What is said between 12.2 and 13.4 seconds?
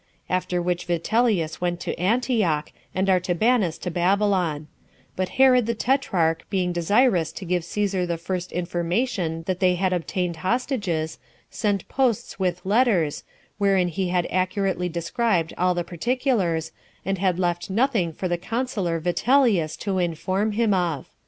with letters,